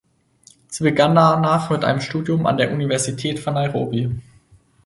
[0.67, 4.09] Sie begann danach mit einem Studium an der Universität von Nairobi.